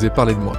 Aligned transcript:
Vous 0.00 0.06
ai 0.06 0.34
de 0.34 0.40
moi. 0.40 0.54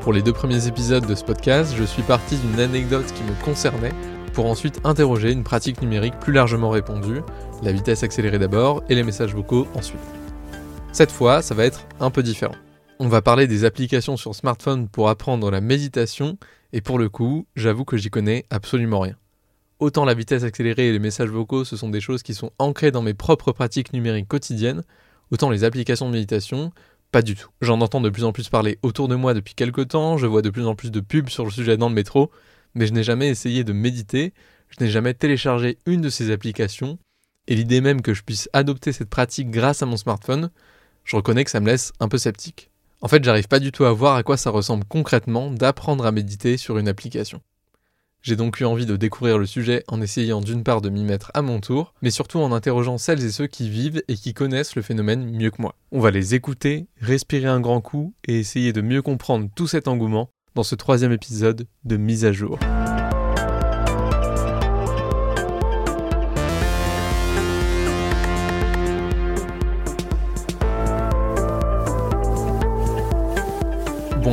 Pour 0.00 0.12
les 0.12 0.20
deux 0.20 0.32
premiers 0.32 0.66
épisodes 0.66 1.06
de 1.06 1.14
ce 1.14 1.22
podcast, 1.22 1.76
je 1.78 1.84
suis 1.84 2.02
parti 2.02 2.36
d'une 2.36 2.58
anecdote 2.58 3.06
qui 3.06 3.22
me 3.22 3.44
concernait 3.44 3.92
pour 4.32 4.46
ensuite 4.46 4.80
interroger 4.82 5.30
une 5.30 5.44
pratique 5.44 5.80
numérique 5.80 6.18
plus 6.18 6.32
largement 6.32 6.70
répandue, 6.70 7.20
la 7.62 7.70
vitesse 7.70 8.02
accélérée 8.02 8.40
d'abord 8.40 8.82
et 8.88 8.96
les 8.96 9.04
messages 9.04 9.32
vocaux 9.32 9.68
ensuite. 9.76 10.00
Cette 10.90 11.12
fois, 11.12 11.40
ça 11.40 11.54
va 11.54 11.64
être 11.64 11.86
un 12.00 12.10
peu 12.10 12.24
différent. 12.24 12.56
On 12.98 13.06
va 13.06 13.22
parler 13.22 13.46
des 13.46 13.64
applications 13.64 14.16
sur 14.16 14.34
smartphone 14.34 14.88
pour 14.88 15.08
apprendre 15.08 15.52
la 15.52 15.60
méditation, 15.60 16.36
et 16.72 16.80
pour 16.80 16.98
le 16.98 17.08
coup, 17.08 17.46
j'avoue 17.54 17.84
que 17.84 17.96
j'y 17.96 18.10
connais 18.10 18.44
absolument 18.50 18.98
rien. 18.98 19.14
Autant 19.78 20.04
la 20.04 20.14
vitesse 20.14 20.42
accélérée 20.42 20.88
et 20.88 20.92
les 20.92 20.98
messages 20.98 21.30
vocaux, 21.30 21.64
ce 21.64 21.76
sont 21.76 21.90
des 21.90 22.00
choses 22.00 22.24
qui 22.24 22.34
sont 22.34 22.50
ancrées 22.58 22.90
dans 22.90 23.02
mes 23.02 23.14
propres 23.14 23.52
pratiques 23.52 23.92
numériques 23.92 24.26
quotidiennes, 24.26 24.82
autant 25.30 25.50
les 25.50 25.62
applications 25.62 26.08
de 26.08 26.14
méditation, 26.14 26.72
pas 27.14 27.22
du 27.22 27.36
tout. 27.36 27.48
J'en 27.60 27.80
entends 27.80 28.00
de 28.00 28.10
plus 28.10 28.24
en 28.24 28.32
plus 28.32 28.48
parler 28.48 28.80
autour 28.82 29.06
de 29.06 29.14
moi 29.14 29.34
depuis 29.34 29.54
quelques 29.54 29.86
temps, 29.86 30.18
je 30.18 30.26
vois 30.26 30.42
de 30.42 30.50
plus 30.50 30.66
en 30.66 30.74
plus 30.74 30.90
de 30.90 30.98
pubs 30.98 31.28
sur 31.28 31.44
le 31.44 31.52
sujet 31.52 31.76
dans 31.76 31.88
le 31.88 31.94
métro, 31.94 32.32
mais 32.74 32.88
je 32.88 32.92
n'ai 32.92 33.04
jamais 33.04 33.28
essayé 33.28 33.62
de 33.62 33.72
méditer, 33.72 34.32
je 34.68 34.82
n'ai 34.82 34.90
jamais 34.90 35.14
téléchargé 35.14 35.78
une 35.86 36.00
de 36.00 36.08
ces 36.08 36.32
applications, 36.32 36.98
et 37.46 37.54
l'idée 37.54 37.80
même 37.80 38.02
que 38.02 38.14
je 38.14 38.24
puisse 38.24 38.48
adopter 38.52 38.90
cette 38.90 39.10
pratique 39.10 39.52
grâce 39.52 39.80
à 39.80 39.86
mon 39.86 39.96
smartphone, 39.96 40.50
je 41.04 41.14
reconnais 41.14 41.44
que 41.44 41.52
ça 41.52 41.60
me 41.60 41.68
laisse 41.68 41.92
un 42.00 42.08
peu 42.08 42.18
sceptique. 42.18 42.72
En 43.00 43.06
fait, 43.06 43.22
j'arrive 43.22 43.46
pas 43.46 43.60
du 43.60 43.70
tout 43.70 43.84
à 43.84 43.92
voir 43.92 44.16
à 44.16 44.24
quoi 44.24 44.36
ça 44.36 44.50
ressemble 44.50 44.84
concrètement 44.84 45.52
d'apprendre 45.52 46.06
à 46.06 46.10
méditer 46.10 46.56
sur 46.56 46.78
une 46.78 46.88
application. 46.88 47.40
J'ai 48.24 48.36
donc 48.36 48.58
eu 48.58 48.64
envie 48.64 48.86
de 48.86 48.96
découvrir 48.96 49.36
le 49.36 49.44
sujet 49.44 49.84
en 49.86 50.00
essayant 50.00 50.40
d'une 50.40 50.64
part 50.64 50.80
de 50.80 50.88
m'y 50.88 51.04
mettre 51.04 51.30
à 51.34 51.42
mon 51.42 51.60
tour, 51.60 51.92
mais 52.00 52.10
surtout 52.10 52.38
en 52.38 52.52
interrogeant 52.52 52.96
celles 52.96 53.22
et 53.22 53.30
ceux 53.30 53.46
qui 53.46 53.68
vivent 53.68 54.02
et 54.08 54.14
qui 54.14 54.32
connaissent 54.32 54.76
le 54.76 54.80
phénomène 54.80 55.30
mieux 55.30 55.50
que 55.50 55.60
moi. 55.60 55.74
On 55.92 56.00
va 56.00 56.10
les 56.10 56.34
écouter, 56.34 56.86
respirer 57.02 57.48
un 57.48 57.60
grand 57.60 57.82
coup 57.82 58.14
et 58.26 58.38
essayer 58.38 58.72
de 58.72 58.80
mieux 58.80 59.02
comprendre 59.02 59.50
tout 59.54 59.66
cet 59.66 59.88
engouement 59.88 60.30
dans 60.54 60.62
ce 60.62 60.74
troisième 60.74 61.12
épisode 61.12 61.66
de 61.84 61.96
Mise 61.98 62.24
à 62.24 62.32
jour. 62.32 62.58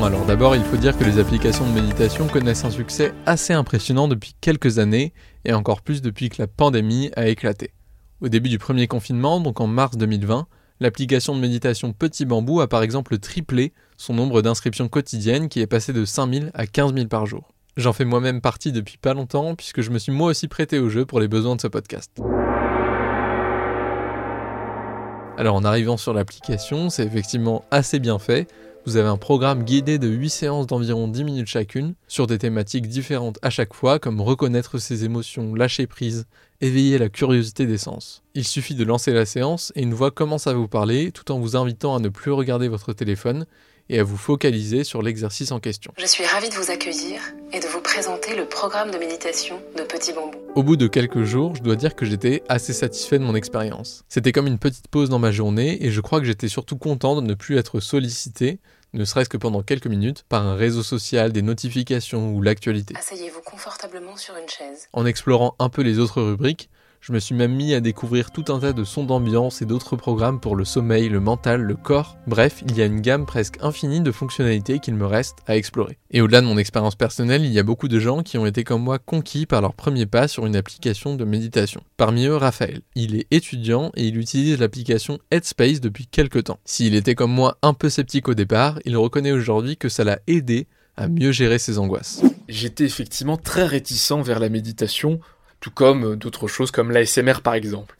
Alors 0.03 0.25
d'abord 0.25 0.55
il 0.55 0.63
faut 0.63 0.77
dire 0.77 0.97
que 0.97 1.03
les 1.03 1.19
applications 1.19 1.63
de 1.65 1.73
méditation 1.79 2.27
connaissent 2.27 2.65
un 2.65 2.71
succès 2.71 3.13
assez 3.27 3.53
impressionnant 3.53 4.07
depuis 4.07 4.33
quelques 4.41 4.79
années 4.79 5.13
et 5.45 5.53
encore 5.53 5.83
plus 5.83 6.01
depuis 6.01 6.29
que 6.29 6.41
la 6.41 6.47
pandémie 6.47 7.11
a 7.15 7.27
éclaté. 7.27 7.71
Au 8.19 8.27
début 8.27 8.49
du 8.49 8.57
premier 8.57 8.87
confinement, 8.87 9.39
donc 9.39 9.61
en 9.61 9.67
mars 9.67 9.97
2020, 9.97 10.47
l'application 10.79 11.35
de 11.35 11.39
méditation 11.39 11.93
Petit 11.93 12.25
Bambou 12.25 12.61
a 12.61 12.67
par 12.67 12.81
exemple 12.81 13.19
triplé 13.19 13.73
son 13.95 14.15
nombre 14.15 14.41
d'inscriptions 14.41 14.87
quotidiennes 14.87 15.49
qui 15.49 15.61
est 15.61 15.67
passé 15.67 15.93
de 15.93 16.03
5000 16.03 16.49
à 16.55 16.65
15 16.65 16.95
000 16.95 17.07
par 17.07 17.27
jour. 17.27 17.53
J'en 17.77 17.93
fais 17.93 18.05
moi-même 18.05 18.41
partie 18.41 18.71
depuis 18.71 18.97
pas 18.97 19.13
longtemps 19.13 19.53
puisque 19.53 19.81
je 19.81 19.91
me 19.91 19.99
suis 19.99 20.11
moi 20.11 20.31
aussi 20.31 20.47
prêté 20.47 20.79
au 20.79 20.89
jeu 20.89 21.05
pour 21.05 21.19
les 21.19 21.27
besoins 21.27 21.55
de 21.55 21.61
ce 21.61 21.67
podcast. 21.67 22.19
Alors 25.37 25.55
en 25.55 25.63
arrivant 25.63 25.97
sur 25.97 26.13
l'application, 26.13 26.89
c'est 26.89 27.05
effectivement 27.05 27.63
assez 27.71 27.99
bien 27.99 28.19
fait, 28.19 28.47
vous 28.85 28.97
avez 28.97 29.07
un 29.07 29.17
programme 29.17 29.63
guidé 29.63 29.99
de 29.99 30.07
8 30.07 30.29
séances 30.29 30.67
d'environ 30.67 31.07
10 31.07 31.23
minutes 31.23 31.47
chacune, 31.47 31.93
sur 32.07 32.25
des 32.25 32.39
thématiques 32.39 32.87
différentes 32.87 33.37
à 33.41 33.49
chaque 33.49 33.73
fois, 33.73 33.99
comme 33.99 34.21
reconnaître 34.21 34.79
ses 34.79 35.05
émotions, 35.05 35.53
lâcher 35.53 35.85
prise, 35.85 36.25
éveiller 36.61 36.97
la 36.97 37.09
curiosité 37.09 37.67
des 37.67 37.77
sens. 37.77 38.23
Il 38.33 38.45
suffit 38.45 38.75
de 38.75 38.83
lancer 38.83 39.13
la 39.13 39.25
séance 39.25 39.71
et 39.75 39.83
une 39.83 39.93
voix 39.93 40.11
commence 40.11 40.47
à 40.47 40.53
vous 40.53 40.67
parler, 40.67 41.11
tout 41.11 41.31
en 41.31 41.39
vous 41.39 41.55
invitant 41.55 41.95
à 41.95 41.99
ne 41.99 42.09
plus 42.09 42.31
regarder 42.31 42.67
votre 42.67 42.93
téléphone 42.93 43.45
et 43.89 43.99
à 43.99 44.03
vous 44.03 44.17
focaliser 44.17 44.83
sur 44.83 45.01
l'exercice 45.01 45.51
en 45.51 45.59
question. 45.59 45.93
Je 45.97 46.05
suis 46.05 46.25
ravie 46.25 46.49
de 46.49 46.55
vous 46.55 46.71
accueillir 46.71 47.21
et 47.53 47.59
de 47.59 47.67
vous 47.67 47.81
présenter 47.81 48.35
le 48.35 48.45
programme 48.45 48.91
de 48.91 48.97
méditation 48.97 49.61
de 49.77 49.83
Petit 49.83 50.13
Bambou. 50.13 50.37
Au 50.55 50.63
bout 50.63 50.75
de 50.75 50.87
quelques 50.87 51.23
jours, 51.23 51.55
je 51.55 51.61
dois 51.61 51.75
dire 51.75 51.95
que 51.95 52.05
j'étais 52.05 52.43
assez 52.49 52.73
satisfait 52.73 53.19
de 53.19 53.23
mon 53.23 53.35
expérience. 53.35 54.03
C'était 54.09 54.31
comme 54.31 54.47
une 54.47 54.59
petite 54.59 54.87
pause 54.87 55.09
dans 55.09 55.19
ma 55.19 55.31
journée 55.31 55.83
et 55.85 55.91
je 55.91 56.01
crois 56.01 56.19
que 56.19 56.25
j'étais 56.25 56.47
surtout 56.47 56.77
content 56.77 57.15
de 57.15 57.21
ne 57.21 57.33
plus 57.33 57.57
être 57.57 57.79
sollicité, 57.79 58.59
ne 58.93 59.05
serait-ce 59.05 59.29
que 59.29 59.37
pendant 59.37 59.61
quelques 59.61 59.87
minutes, 59.87 60.25
par 60.27 60.45
un 60.45 60.55
réseau 60.55 60.83
social, 60.83 61.31
des 61.31 61.41
notifications 61.41 62.33
ou 62.33 62.41
l'actualité. 62.41 62.93
Asseyez-vous 62.97 63.41
confortablement 63.41 64.17
sur 64.17 64.35
une 64.35 64.49
chaise. 64.49 64.87
En 64.93 65.05
explorant 65.05 65.55
un 65.59 65.69
peu 65.69 65.81
les 65.81 65.99
autres 65.99 66.21
rubriques, 66.21 66.69
je 67.01 67.13
me 67.13 67.19
suis 67.19 67.33
même 67.33 67.55
mis 67.55 67.73
à 67.73 67.79
découvrir 67.79 68.29
tout 68.29 68.45
un 68.49 68.59
tas 68.59 68.73
de 68.73 68.83
sons 68.83 69.03
d'ambiance 69.03 69.63
et 69.63 69.65
d'autres 69.65 69.95
programmes 69.95 70.39
pour 70.39 70.55
le 70.55 70.63
sommeil, 70.63 71.09
le 71.09 71.19
mental, 71.19 71.61
le 71.61 71.75
corps. 71.75 72.15
Bref, 72.27 72.61
il 72.67 72.77
y 72.77 72.81
a 72.83 72.85
une 72.85 73.01
gamme 73.01 73.25
presque 73.25 73.57
infinie 73.61 74.01
de 74.01 74.11
fonctionnalités 74.11 74.77
qu'il 74.77 74.93
me 74.93 75.07
reste 75.07 75.37
à 75.47 75.57
explorer. 75.57 75.97
Et 76.11 76.21
au-delà 76.21 76.41
de 76.41 76.45
mon 76.45 76.59
expérience 76.59 76.95
personnelle, 76.95 77.43
il 77.43 77.51
y 77.51 77.57
a 77.57 77.63
beaucoup 77.63 77.87
de 77.87 77.99
gens 77.99 78.21
qui 78.21 78.37
ont 78.37 78.45
été 78.45 78.63
comme 78.63 78.83
moi 78.83 78.99
conquis 78.99 79.47
par 79.47 79.61
leur 79.61 79.73
premier 79.73 80.05
pas 80.05 80.27
sur 80.27 80.45
une 80.45 80.55
application 80.55 81.15
de 81.15 81.25
méditation. 81.25 81.81
Parmi 81.97 82.25
eux, 82.25 82.35
Raphaël. 82.35 82.81
Il 82.93 83.15
est 83.15 83.25
étudiant 83.31 83.91
et 83.95 84.05
il 84.05 84.19
utilise 84.19 84.59
l'application 84.59 85.17
Headspace 85.31 85.81
depuis 85.81 86.05
quelques 86.05 86.43
temps. 86.43 86.59
S'il 86.65 86.93
était 86.93 87.15
comme 87.15 87.31
moi 87.31 87.57
un 87.63 87.73
peu 87.73 87.89
sceptique 87.89 88.27
au 88.27 88.35
départ, 88.35 88.79
il 88.85 88.95
reconnaît 88.95 89.31
aujourd'hui 89.31 89.75
que 89.75 89.89
ça 89.89 90.03
l'a 90.03 90.19
aidé 90.27 90.67
à 90.97 91.07
mieux 91.07 91.31
gérer 91.31 91.57
ses 91.57 91.79
angoisses. 91.79 92.21
J'étais 92.47 92.83
effectivement 92.83 93.37
très 93.37 93.65
réticent 93.65 94.21
vers 94.23 94.39
la 94.39 94.49
méditation 94.49 95.19
tout 95.61 95.71
comme 95.71 96.03
euh, 96.03 96.15
d'autres 96.17 96.49
choses 96.49 96.71
comme 96.71 96.91
l'ASMR 96.91 97.41
par 97.41 97.53
exemple. 97.53 97.95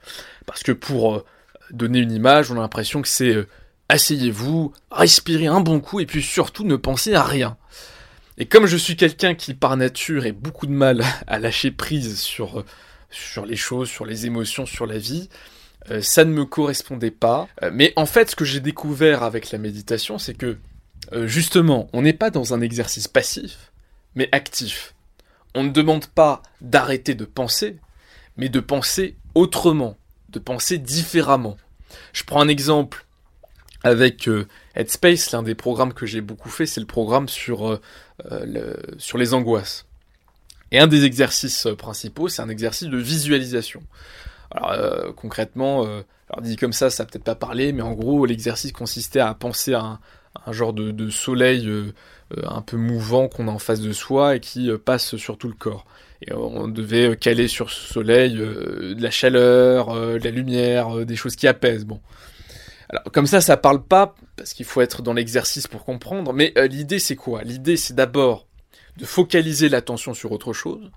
Parce 0.46 0.64
que 0.64 0.74
pour 0.74 1.16
euh, 1.16 1.26
donner 1.70 2.00
une 2.00 2.12
image, 2.12 2.52
on 2.52 2.58
a 2.58 2.60
l'impression 2.60 3.02
que 3.02 3.08
c'est 3.08 3.34
euh, 3.34 3.48
asseyez-vous, 3.88 4.74
respirez 4.90 5.48
un 5.48 5.62
bon 5.62 5.80
coup 5.80 6.02
et 6.02 6.06
puis 6.06 6.22
surtout 6.22 6.66
ne 6.66 6.76
pensez 6.76 7.14
à 7.14 7.24
rien. 7.24 7.56
Et 8.38 8.46
comme 8.48 8.66
je 8.66 8.78
suis 8.78 8.98
quelqu'un 8.98 9.36
qui 9.36 9.54
par 9.54 9.78
nature 9.78 10.26
ait 10.26 10.32
beaucoup 10.34 10.66
de 10.66 10.74
mal 10.74 11.04
à 11.28 11.40
lâcher 11.40 11.72
prise 11.72 12.20
sur, 12.20 12.66
sur 13.10 13.46
les 13.46 13.56
choses, 13.56 13.90
sur 13.90 14.06
les 14.06 14.26
émotions, 14.26 14.66
sur 14.66 14.86
la 14.86 14.98
vie, 14.98 15.30
ça 16.02 16.26
ne 16.26 16.32
me 16.32 16.46
correspondait 16.46 17.10
pas. 17.10 17.48
mais 17.74 17.92
en 17.96 18.06
fait, 18.06 18.30
ce 18.30 18.36
que 18.36 18.46
j'ai 18.46 18.60
découvert 18.60 19.24
avec 19.24 19.50
la 19.52 19.58
méditation, 19.58 20.20
c'est 20.20 20.36
que 20.36 20.58
justement, 21.26 21.90
on 21.92 22.04
n'est 22.04 22.14
pas 22.14 22.30
dans 22.30 22.54
un 22.54 22.62
exercice 22.62 23.08
passif, 23.08 23.72
mais 24.14 24.30
actif 24.32 24.94
on 25.56 25.64
ne 25.64 25.70
demande 25.70 26.08
pas 26.08 26.42
d'arrêter 26.62 27.16
de 27.16 27.26
penser, 27.26 27.78
mais 28.38 28.50
de 28.50 28.60
penser 28.60 29.16
autrement, 29.36 29.98
de 30.30 30.40
penser 30.40 30.78
différemment. 30.78 31.58
Je 32.14 32.24
prends 32.24 32.42
un 32.42 32.48
exemple 32.48 33.06
avec 33.84 34.28
euh, 34.28 34.48
Headspace, 34.76 35.32
l'un 35.32 35.44
des 35.44 35.56
programmes 35.56 35.94
que 35.94 36.06
j'ai 36.06 36.22
beaucoup 36.22 36.50
fait, 36.50 36.66
c'est 36.66 36.80
le 36.80 36.86
programme 36.86 37.28
sur, 37.28 37.70
euh, 37.70 37.82
euh, 38.32 38.76
les 39.16 39.34
angoisses. 39.34 39.86
Et 40.72 40.80
un 40.80 40.88
des 40.88 41.04
exercices 41.04 41.68
principaux, 41.78 42.30
c'est 42.30 42.42
un 42.42 42.50
exercice 42.50 42.88
de 42.88 42.98
visualisation. 42.98 43.84
Alors 44.52 45.16
concrètement, 45.16 45.84
alors 45.84 46.42
dit 46.42 46.56
comme 46.56 46.72
ça, 46.72 46.90
ça 46.90 47.06
peut-être 47.06 47.26
pas 47.26 47.36
parler, 47.36 47.74
mais 47.74 47.82
en 47.82 47.92
gros, 47.92 48.26
l'exercice 48.26 48.72
consistait 48.72 49.20
à 49.20 49.34
penser 49.34 49.74
à 49.74 50.00
un, 50.46 50.52
genre 50.54 50.72
de 50.72 51.10
soleil 51.10 51.70
un 52.48 52.62
peu 52.62 52.78
mouvant 52.78 53.28
qu'on 53.28 53.48
a 53.48 53.52
en 53.52 53.60
face 53.60 53.82
de 53.82 53.94
soi 53.94 54.36
et 54.36 54.40
qui 54.40 54.70
euh, 54.70 54.78
passe 54.78 55.16
sur 55.16 55.38
tout 55.38 55.48
le 55.48 55.54
corps. 55.54 55.86
Et 56.26 56.34
on 56.34 56.68
devait 56.68 57.18
caler 57.18 57.48
sur 57.48 57.72
ce 57.72 57.94
soleil 57.94 58.38
euh, 58.38 58.94
de 58.94 59.02
la 59.02 59.10
chaleur, 59.10 59.96
de 59.96 60.24
la 60.24 60.30
lumière, 60.30 61.06
des 61.06 61.16
choses 61.16 61.36
qui 61.36 61.48
apaisent. 61.48 61.86
Bon. 61.86 62.00
Alors, 62.90 63.04
comme 63.12 63.28
ça, 63.28 63.42
ça 63.42 63.58
parle 63.58 63.84
pas, 63.84 64.16
parce 64.36 64.54
qu'il 64.54 64.66
faut 64.66 64.82
être 64.82 65.02
dans 65.02 65.14
l'exercice 65.14 65.68
pour 65.68 65.84
comprendre, 65.86 66.34
mais 66.34 66.54
l'idée 66.70 67.00
c'est 67.00 67.16
quoi? 67.16 67.42
L'idée 67.44 67.78
c'est 67.78 67.96
d'abord 67.96 68.48
de 68.98 69.06
focaliser 69.06 69.70
l'attention 69.70 70.14
sur 70.14 70.32
autre 70.32 70.52
chose, 70.52 70.92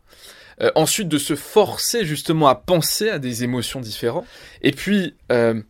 ensuite 0.74 1.08
de 1.08 1.18
se 1.18 1.36
forcer 1.36 2.04
justement 2.04 2.48
à 2.48 2.56
penser 2.56 3.08
à 3.08 3.18
des 3.18 3.44
émotions 3.44 3.80
différentes, 3.80 4.26
et 4.62 4.72
puis 4.72 5.14
euh, 5.30 5.62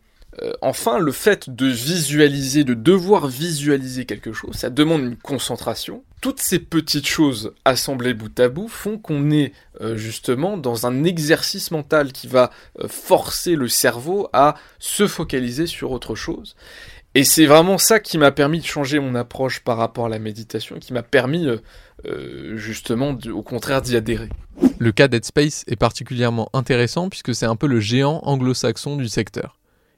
enfin, 0.61 0.99
le 0.99 1.11
fait 1.11 1.49
de 1.49 1.67
visualiser, 1.67 2.63
de 2.63 2.73
devoir 2.73 3.27
visualiser 3.27 4.05
quelque 4.05 4.33
chose, 4.33 4.55
ça 4.55 4.69
demande 4.69 5.01
une 5.01 5.15
concentration. 5.15 6.03
Toutes 6.21 6.41
ces 6.41 6.59
petites 6.59 7.07
choses 7.07 7.53
assemblées 7.65 8.13
bout 8.13 8.39
à 8.39 8.49
bout 8.49 8.67
font 8.67 8.97
qu'on 8.97 9.31
est 9.31 9.53
euh, 9.81 9.95
justement 9.95 10.57
dans 10.57 10.87
un 10.87 11.03
exercice 11.03 11.71
mental 11.71 12.11
qui 12.11 12.27
va 12.27 12.51
euh, 12.79 12.87
forcer 12.87 13.55
le 13.55 13.67
cerveau 13.67 14.27
à 14.33 14.55
se 14.79 15.07
focaliser 15.07 15.67
sur 15.67 15.91
autre 15.91 16.15
chose. 16.15 16.55
Et 17.13 17.23
c'est 17.23 17.45
vraiment 17.45 17.77
ça 17.77 18.01
qui 18.01 18.17
m'a 18.17 18.31
permis 18.31 18.59
de 18.59 18.65
changer 18.65 18.99
mon 18.99 19.15
approche 19.15 19.61
par 19.61 19.77
rapport 19.77 20.07
à 20.07 20.09
la 20.09 20.19
méditation, 20.19 20.79
qui 20.79 20.91
m'a 20.91 21.03
permis 21.03 21.47
justement 22.55 23.17
au 23.33 23.41
contraire 23.41 23.81
d'y 23.81 23.95
adhérer. 23.95 24.27
Le 24.79 24.91
cas 24.91 25.07
d'Headspace 25.07 25.63
est 25.67 25.77
particulièrement 25.77 26.49
intéressant 26.51 27.07
puisque 27.07 27.33
c'est 27.33 27.45
un 27.45 27.55
peu 27.55 27.67
le 27.67 27.79
géant 27.79 28.19
anglo-saxon 28.23 28.97
du 28.97 29.07
secteur. 29.07 29.55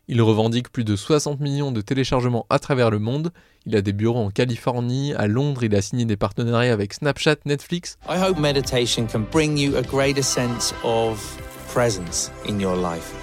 Il 0.10 0.22
revendique 0.22 0.72
plus 0.72 0.86
de 0.86 0.96
60 0.96 1.42
millions 1.42 1.74
de 1.74 1.82
téléchargements 1.82 2.46
à 2.50 2.60
travers 2.60 2.90
le 2.90 3.00
monde. 3.00 3.32
Il 3.66 3.76
a 3.76 3.82
des 3.82 3.92
bureaux 3.92 4.20
en 4.20 4.30
Californie, 4.30 5.14
à 5.16 5.28
Londres, 5.28 5.64
il 5.64 5.76
a 5.76 5.82
signé 5.82 6.06
des 6.06 6.16
partenariats 6.16 6.72
avec 6.72 6.94
Snapchat, 6.94 7.36
Netflix. 7.46 7.98
I 8.10 8.18
hope 8.18 8.40
meditation 8.40 9.06
can 9.06 9.26
bring 9.30 9.58
you 9.58 9.76
a 9.76 9.82
greater 9.82 10.24
sense 10.24 10.74
of 10.86 11.38
presence 11.74 12.32
in 12.48 12.58
your 12.58 12.76
life. 12.76 13.14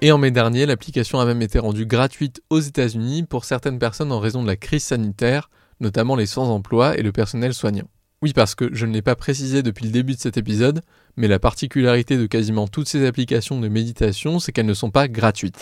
Et 0.00 0.12
en 0.12 0.18
mai 0.18 0.30
dernier, 0.30 0.64
l'application 0.64 1.20
a 1.20 1.26
même 1.26 1.42
été 1.42 1.58
rendue 1.58 1.84
gratuite 1.84 2.40
aux 2.48 2.60
États-Unis 2.60 3.24
pour 3.24 3.44
certaines 3.44 3.78
personnes 3.78 4.10
en 4.10 4.20
raison 4.20 4.42
de 4.42 4.46
la 4.46 4.56
crise 4.56 4.84
sanitaire, 4.84 5.50
notamment 5.80 6.16
les 6.16 6.24
sans-emploi 6.24 6.96
et 6.96 7.02
le 7.02 7.12
personnel 7.12 7.52
soignant. 7.52 7.88
Oui, 8.22 8.32
parce 8.32 8.54
que 8.54 8.70
je 8.72 8.86
ne 8.86 8.92
l'ai 8.92 9.02
pas 9.02 9.16
précisé 9.16 9.62
depuis 9.62 9.84
le 9.84 9.90
début 9.90 10.14
de 10.14 10.20
cet 10.20 10.38
épisode, 10.38 10.80
mais 11.16 11.28
la 11.28 11.38
particularité 11.38 12.16
de 12.16 12.26
quasiment 12.26 12.68
toutes 12.68 12.88
ces 12.88 13.06
applications 13.06 13.60
de 13.60 13.68
méditation, 13.68 14.38
c'est 14.38 14.52
qu'elles 14.52 14.66
ne 14.66 14.74
sont 14.74 14.90
pas 14.90 15.08
gratuites. 15.08 15.58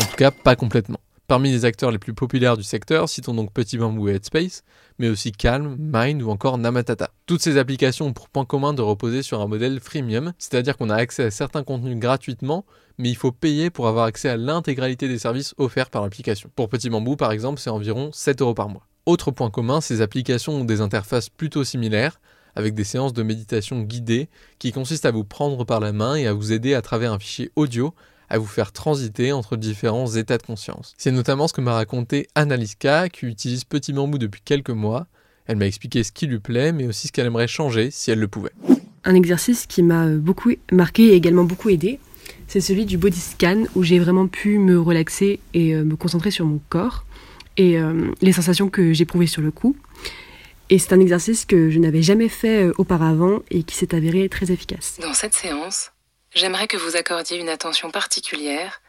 En 0.00 0.04
tout 0.04 0.16
cas, 0.16 0.30
pas 0.30 0.56
complètement. 0.56 1.00
Parmi 1.26 1.50
les 1.50 1.64
acteurs 1.64 1.90
les 1.90 1.98
plus 1.98 2.12
populaires 2.12 2.58
du 2.58 2.62
secteur, 2.62 3.08
citons 3.08 3.32
donc 3.32 3.50
Petit 3.50 3.78
Bambou 3.78 4.08
et 4.08 4.14
Headspace, 4.14 4.62
mais 4.98 5.08
aussi 5.08 5.32
Calm, 5.32 5.74
Mind 5.78 6.20
ou 6.20 6.28
encore 6.28 6.58
Namatata. 6.58 7.10
Toutes 7.24 7.40
ces 7.40 7.56
applications 7.56 8.08
ont 8.08 8.12
pour 8.12 8.28
point 8.28 8.44
commun 8.44 8.74
de 8.74 8.82
reposer 8.82 9.22
sur 9.22 9.40
un 9.40 9.46
modèle 9.46 9.80
freemium, 9.80 10.34
c'est-à-dire 10.38 10.76
qu'on 10.76 10.90
a 10.90 10.96
accès 10.96 11.24
à 11.24 11.30
certains 11.30 11.62
contenus 11.62 11.98
gratuitement, 11.98 12.66
mais 12.98 13.08
il 13.08 13.16
faut 13.16 13.32
payer 13.32 13.70
pour 13.70 13.88
avoir 13.88 14.04
accès 14.04 14.28
à 14.28 14.36
l'intégralité 14.36 15.08
des 15.08 15.18
services 15.18 15.54
offerts 15.56 15.88
par 15.88 16.02
l'application. 16.02 16.50
Pour 16.54 16.68
Petit 16.68 16.90
Bambou 16.90 17.16
par 17.16 17.32
exemple, 17.32 17.58
c'est 17.58 17.70
environ 17.70 18.10
7 18.12 18.42
euros 18.42 18.54
par 18.54 18.68
mois. 18.68 18.86
Autre 19.06 19.30
point 19.30 19.50
commun, 19.50 19.80
ces 19.80 20.02
applications 20.02 20.52
ont 20.52 20.64
des 20.64 20.82
interfaces 20.82 21.30
plutôt 21.30 21.64
similaires, 21.64 22.20
avec 22.56 22.74
des 22.74 22.84
séances 22.84 23.12
de 23.12 23.22
méditation 23.22 23.80
guidées 23.82 24.28
qui 24.58 24.72
consistent 24.72 25.06
à 25.06 25.10
vous 25.10 25.24
prendre 25.24 25.64
par 25.64 25.80
la 25.80 25.92
main 25.92 26.14
et 26.14 26.26
à 26.26 26.32
vous 26.32 26.52
aider 26.52 26.74
à 26.74 26.82
travers 26.82 27.12
un 27.12 27.18
fichier 27.18 27.50
audio 27.56 27.94
à 28.28 28.38
vous 28.38 28.46
faire 28.46 28.72
transiter 28.72 29.32
entre 29.32 29.56
différents 29.56 30.08
états 30.08 30.38
de 30.38 30.42
conscience. 30.42 30.94
C'est 30.98 31.12
notamment 31.12 31.48
ce 31.48 31.52
que 31.52 31.60
m'a 31.60 31.74
raconté 31.74 32.26
Annaliska, 32.34 33.08
qui 33.08 33.26
utilise 33.26 33.64
Petit 33.64 33.92
Bambou 33.92 34.18
depuis 34.18 34.40
quelques 34.44 34.70
mois. 34.70 35.06
Elle 35.46 35.56
m'a 35.56 35.66
expliqué 35.66 36.02
ce 36.02 36.12
qui 36.12 36.26
lui 36.26 36.38
plaît, 36.38 36.72
mais 36.72 36.86
aussi 36.86 37.08
ce 37.08 37.12
qu'elle 37.12 37.26
aimerait 37.26 37.48
changer 37.48 37.90
si 37.90 38.10
elle 38.10 38.18
le 38.18 38.28
pouvait. 38.28 38.52
Un 39.04 39.14
exercice 39.14 39.66
qui 39.66 39.82
m'a 39.82 40.08
beaucoup 40.08 40.50
marqué 40.72 41.08
et 41.08 41.14
également 41.14 41.44
beaucoup 41.44 41.68
aidé, 41.68 42.00
c'est 42.48 42.60
celui 42.60 42.86
du 42.86 42.96
body 42.96 43.20
scan, 43.20 43.64
où 43.74 43.82
j'ai 43.82 43.98
vraiment 43.98 44.26
pu 44.26 44.58
me 44.58 44.80
relaxer 44.80 45.40
et 45.52 45.74
euh, 45.74 45.84
me 45.84 45.96
concentrer 45.96 46.30
sur 46.30 46.46
mon 46.46 46.60
corps 46.70 47.04
et 47.56 47.78
euh, 47.78 48.10
les 48.22 48.32
sensations 48.32 48.68
que 48.68 48.92
j'éprouvais 48.92 49.26
sur 49.26 49.42
le 49.42 49.50
coup. 49.50 49.76
Et 50.70 50.78
c'est 50.78 50.94
un 50.94 51.00
exercice 51.00 51.44
que 51.44 51.70
je 51.70 51.78
n'avais 51.78 52.02
jamais 52.02 52.28
fait 52.28 52.64
euh, 52.64 52.74
auparavant 52.78 53.40
et 53.50 53.62
qui 53.62 53.76
s'est 53.76 53.94
avéré 53.94 54.28
très 54.28 54.50
efficace. 54.50 54.98
Dans 55.00 55.12
cette 55.12 55.34
séance, 55.34 55.92
j'aimerais 56.34 56.66
que 56.66 56.76
vous 56.76 56.96
accordiez 56.96 57.38
une 57.38 57.50
attention 57.50 57.90
particulière 57.90 58.80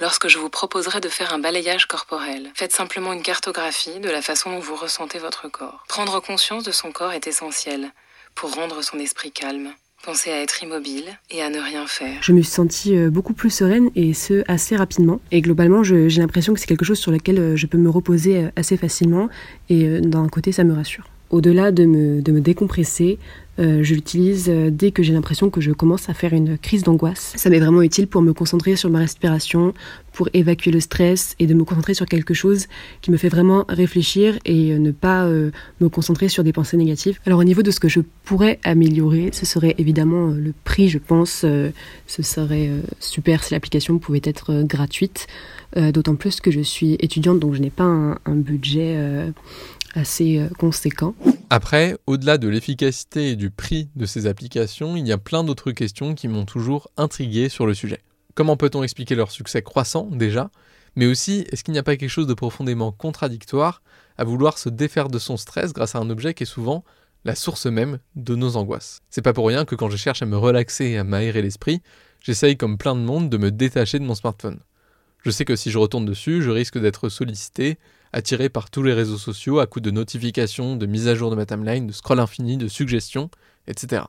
lorsque 0.00 0.28
je 0.28 0.38
vous 0.38 0.48
proposerai 0.48 1.00
de 1.00 1.08
faire 1.08 1.34
un 1.34 1.38
balayage 1.38 1.86
corporel. 1.86 2.50
Faites 2.54 2.72
simplement 2.72 3.12
une 3.12 3.22
cartographie 3.22 4.00
de 4.00 4.08
la 4.08 4.22
façon 4.22 4.50
dont 4.50 4.60
vous 4.60 4.76
ressentez 4.76 5.18
votre 5.18 5.48
corps. 5.48 5.84
Prendre 5.88 6.20
conscience 6.20 6.64
de 6.64 6.72
son 6.72 6.92
corps 6.92 7.12
est 7.12 7.26
essentiel 7.26 7.90
pour 8.34 8.54
rendre 8.54 8.82
son 8.82 8.98
esprit 8.98 9.32
calme. 9.32 9.72
Pensez 10.04 10.30
à 10.30 10.40
être 10.40 10.62
immobile 10.62 11.06
et 11.28 11.42
à 11.42 11.50
ne 11.50 11.58
rien 11.58 11.86
faire. 11.88 12.22
Je 12.22 12.32
me 12.32 12.40
suis 12.40 12.52
sentie 12.52 12.96
euh, 12.96 13.10
beaucoup 13.10 13.34
plus 13.34 13.50
sereine 13.50 13.90
et 13.96 14.14
ce 14.14 14.44
assez 14.46 14.76
rapidement. 14.76 15.20
Et 15.32 15.40
globalement, 15.40 15.82
j'ai 15.82 16.08
l'impression 16.08 16.54
que 16.54 16.60
c'est 16.60 16.68
quelque 16.68 16.84
chose 16.84 17.00
sur 17.00 17.10
lequel 17.10 17.38
euh, 17.38 17.56
je 17.56 17.66
peux 17.66 17.78
me 17.78 17.90
reposer 17.90 18.48
assez 18.54 18.76
facilement 18.76 19.28
et 19.68 20.00
d'un 20.00 20.28
côté, 20.28 20.52
ça 20.52 20.62
me 20.62 20.72
rassure. 20.72 21.04
Au-delà 21.30 21.72
de 21.72 21.84
me, 21.84 22.22
de 22.22 22.32
me 22.32 22.40
décompresser, 22.40 23.18
euh, 23.58 23.82
je 23.82 23.94
l'utilise 23.94 24.46
euh, 24.48 24.70
dès 24.70 24.92
que 24.92 25.02
j'ai 25.02 25.12
l'impression 25.12 25.50
que 25.50 25.60
je 25.60 25.72
commence 25.72 26.08
à 26.08 26.14
faire 26.14 26.32
une 26.32 26.56
crise 26.56 26.84
d'angoisse. 26.84 27.32
Ça 27.36 27.50
m'est 27.50 27.58
vraiment 27.58 27.82
utile 27.82 28.06
pour 28.06 28.22
me 28.22 28.32
concentrer 28.32 28.76
sur 28.76 28.88
ma 28.88 29.00
respiration, 29.00 29.74
pour 30.12 30.28
évacuer 30.32 30.70
le 30.70 30.78
stress 30.78 31.34
et 31.40 31.46
de 31.48 31.54
me 31.54 31.64
concentrer 31.64 31.94
sur 31.94 32.06
quelque 32.06 32.34
chose 32.34 32.66
qui 33.02 33.10
me 33.10 33.16
fait 33.16 33.28
vraiment 33.28 33.64
réfléchir 33.68 34.38
et 34.44 34.72
euh, 34.72 34.78
ne 34.78 34.92
pas 34.92 35.28
me 35.28 35.88
concentrer 35.88 36.28
sur 36.28 36.44
des 36.44 36.52
pensées 36.52 36.76
négatives. 36.76 37.18
Alors 37.26 37.40
au 37.40 37.44
niveau 37.44 37.62
de 37.62 37.70
ce 37.70 37.80
que 37.80 37.88
je 37.88 38.00
pourrais 38.24 38.60
améliorer, 38.62 39.30
ce 39.32 39.44
serait 39.44 39.74
évidemment 39.78 40.28
le 40.28 40.52
prix, 40.64 40.88
je 40.88 40.98
pense. 40.98 41.44
ce 42.06 42.22
serait 42.22 42.70
super 43.00 43.42
si 43.42 43.52
l'application 43.52 43.98
pouvait 43.98 44.20
être 44.24 44.62
gratuite, 44.62 45.26
d'autant 45.76 46.14
plus 46.14 46.40
que 46.40 46.50
je 46.50 46.60
suis 46.60 46.96
étudiante 47.00 47.38
donc 47.38 47.54
je 47.54 47.60
n'ai 47.60 47.70
pas 47.70 47.84
un, 47.84 48.18
un 48.24 48.34
budget 48.34 48.96
assez 49.94 50.38
euh, 50.38 50.48
conséquent. 50.58 51.14
Après, 51.50 51.96
au-delà 52.06 52.38
de 52.38 52.48
l'efficacité 52.48 53.30
et 53.30 53.36
du 53.36 53.50
prix 53.50 53.88
de 53.96 54.06
ces 54.06 54.26
applications, 54.26 54.96
il 54.96 55.06
y 55.06 55.12
a 55.12 55.18
plein 55.18 55.44
d'autres 55.44 55.72
questions 55.72 56.14
qui 56.14 56.28
m'ont 56.28 56.44
toujours 56.44 56.90
intrigué 56.96 57.48
sur 57.48 57.66
le 57.66 57.74
sujet. 57.74 58.02
Comment 58.34 58.56
peut-on 58.56 58.82
expliquer 58.82 59.14
leur 59.14 59.30
succès 59.30 59.62
croissant 59.62 60.08
déjà? 60.12 60.50
Mais 60.96 61.06
aussi, 61.06 61.44
est-ce 61.50 61.64
qu'il 61.64 61.72
n'y 61.72 61.78
a 61.78 61.82
pas 61.82 61.96
quelque 61.96 62.10
chose 62.10 62.26
de 62.26 62.34
profondément 62.34 62.92
contradictoire 62.92 63.82
à 64.16 64.24
vouloir 64.24 64.58
se 64.58 64.68
défaire 64.68 65.08
de 65.08 65.18
son 65.18 65.36
stress 65.36 65.72
grâce 65.72 65.94
à 65.94 65.98
un 65.98 66.10
objet 66.10 66.34
qui 66.34 66.42
est 66.42 66.46
souvent 66.46 66.84
la 67.24 67.34
source 67.34 67.66
même 67.66 67.98
de 68.14 68.34
nos 68.34 68.56
angoisses? 68.56 69.00
C'est 69.10 69.22
pas 69.22 69.32
pour 69.32 69.48
rien 69.48 69.64
que 69.64 69.74
quand 69.74 69.90
je 69.90 69.96
cherche 69.96 70.22
à 70.22 70.26
me 70.26 70.36
relaxer 70.36 70.86
et 70.86 70.98
à 70.98 71.04
m'aérer 71.04 71.42
l'esprit, 71.42 71.82
j'essaye 72.20 72.56
comme 72.56 72.78
plein 72.78 72.94
de 72.94 73.00
monde 73.00 73.30
de 73.30 73.38
me 73.38 73.50
détacher 73.50 73.98
de 73.98 74.04
mon 74.04 74.14
smartphone. 74.14 74.60
Je 75.24 75.30
sais 75.30 75.44
que 75.44 75.56
si 75.56 75.70
je 75.70 75.78
retourne 75.78 76.04
dessus, 76.04 76.42
je 76.42 76.50
risque 76.50 76.78
d'être 76.78 77.08
sollicité, 77.08 77.78
attiré 78.12 78.48
par 78.48 78.70
tous 78.70 78.82
les 78.82 78.92
réseaux 78.92 79.18
sociaux 79.18 79.58
à 79.58 79.66
coup 79.66 79.80
de 79.80 79.90
notifications, 79.90 80.76
de 80.76 80.86
mises 80.86 81.08
à 81.08 81.14
jour 81.14 81.30
de 81.30 81.36
ma 81.36 81.46
timeline, 81.46 81.86
de 81.86 81.92
scroll 81.92 82.20
infini, 82.20 82.56
de 82.56 82.68
suggestions, 82.68 83.30
etc. 83.66 84.02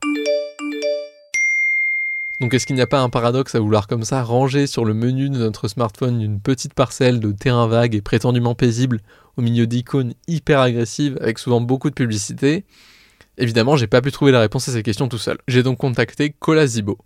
Donc 2.39 2.53
est-ce 2.53 2.65
qu'il 2.65 2.77
n'y 2.77 2.81
a 2.81 2.87
pas 2.87 3.01
un 3.01 3.09
paradoxe 3.09 3.55
à 3.55 3.59
vouloir 3.59 3.87
comme 3.87 4.03
ça 4.03 4.23
ranger 4.23 4.65
sur 4.65 4.85
le 4.85 4.93
menu 4.93 5.29
de 5.29 5.37
notre 5.37 5.67
smartphone 5.67 6.21
une 6.21 6.39
petite 6.39 6.73
parcelle 6.73 7.19
de 7.19 7.33
terrain 7.33 7.67
vague 7.67 7.95
et 7.95 8.01
prétendument 8.01 8.55
paisible 8.55 9.01
au 9.35 9.41
milieu 9.41 9.67
d'icônes 9.67 10.13
hyper 10.27 10.61
agressives 10.61 11.17
avec 11.19 11.37
souvent 11.37 11.59
beaucoup 11.59 11.89
de 11.89 11.95
publicité? 11.95 12.63
Évidemment, 13.37 13.75
j'ai 13.75 13.87
pas 13.87 14.01
pu 14.01 14.11
trouver 14.11 14.31
la 14.31 14.39
réponse 14.39 14.69
à 14.69 14.71
ces 14.71 14.83
questions 14.83 15.09
tout 15.09 15.17
seul. 15.17 15.37
J'ai 15.49 15.63
donc 15.63 15.79
contacté 15.79 16.33
Kola 16.39 16.65
Zibo. 16.65 16.97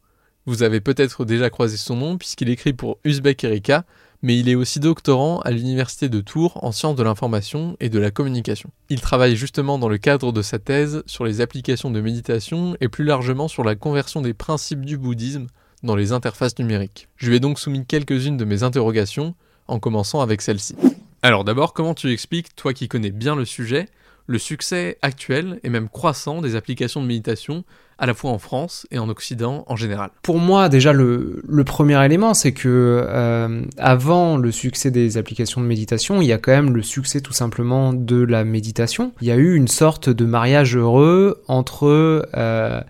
Vous 0.46 0.62
avez 0.62 0.82
peut-être 0.82 1.26
déjà 1.26 1.50
croisé 1.50 1.78
son 1.78 1.96
nom 1.96 2.18
puisqu'il 2.18 2.50
écrit 2.50 2.74
pour 2.74 2.98
Uzbek 3.04 3.44
Erika, 3.44 3.86
mais 4.24 4.40
il 4.40 4.50
est 4.50 4.56
aussi 4.56 4.80
doctorant 4.80 5.40
à 5.42 5.52
l'université 5.52 6.10
de 6.10 6.22
Tours 6.22 6.58
en 6.64 6.72
sciences 6.72 6.96
de 6.96 7.04
l'information 7.04 7.76
et 7.82 7.90
de 7.90 8.00
la 8.00 8.10
communication. 8.10 8.72
Il 8.90 9.02
travaille 9.02 9.36
justement 9.36 9.78
dans 9.78 9.90
le 9.90 9.98
cadre 9.98 10.32
de 10.32 10.42
sa 10.42 10.58
thèse 10.58 11.04
sur 11.06 11.26
les 11.26 11.42
applications 11.42 11.92
de 11.92 12.02
méditation 12.02 12.76
et 12.80 12.88
plus 12.88 13.04
largement 13.04 13.50
sur 13.50 13.66
la 13.66 13.76
conversion 13.76 14.22
des 14.22 14.34
principes 14.34 14.86
du 14.86 14.98
bouddhisme 14.98 15.48
dans 15.84 15.98
les 15.98 16.14
interfaces 16.14 16.58
numériques. 16.58 17.10
Je 17.18 17.30
lui 17.30 17.36
ai 17.36 17.40
donc 17.42 17.60
soumis 17.60 17.86
quelques-unes 17.86 18.38
de 18.38 18.46
mes 18.46 18.64
interrogations, 18.64 19.36
en 19.68 19.80
commençant 19.80 20.22
avec 20.22 20.42
celle-ci. 20.42 20.76
Alors 21.22 21.44
d'abord, 21.44 21.74
comment 21.74 21.94
tu 21.94 22.12
expliques, 22.12 22.56
toi 22.56 22.74
qui 22.74 22.88
connais 22.88 23.12
bien 23.12 23.36
le 23.36 23.46
sujet, 23.46 23.88
le 24.28 24.38
succès 24.38 24.98
actuel 25.02 25.60
et 25.64 25.70
même 25.70 25.90
croissant 25.90 26.42
des 26.42 26.56
applications 26.56 27.02
de 27.02 27.08
méditation, 27.08 27.64
à 27.98 28.06
la 28.06 28.14
fois 28.14 28.32
en 28.32 28.40
France 28.40 28.88
et 28.92 29.00
en 29.00 29.10
Occident 29.10 29.64
en 29.68 29.76
général. 29.76 30.10
Pour 30.24 30.40
moi, 30.40 30.70
déjà, 30.70 30.94
le, 30.94 31.42
premier 31.66 32.04
élément, 32.04 32.34
c'est 32.34 32.52
que 32.52 33.06
euh, 33.08 33.64
avant 33.78 34.38
le 34.38 34.52
succès 34.52 34.92
des 34.92 35.18
applications 35.18 35.62
de 35.62 35.66
méditation, 35.66 36.22
il 36.22 36.28
y 36.28 36.34
a 36.34 36.38
quand 36.38 36.52
même 36.52 36.74
le 36.74 36.82
succès 36.82 37.22
tout 37.22 37.34
simplement 37.34 37.94
de 37.94 38.24
la 38.24 38.44
méditation. 38.44 39.14
Il 39.22 39.28
y 39.28 39.32
a 39.32 39.36
eu 39.36 39.56
une 39.56 39.68
sorte 39.68 40.10
de 40.10 40.26
mariage 40.26 40.76
heureux 40.76 41.44
entre, 41.48 42.28
euh, 42.36 42.82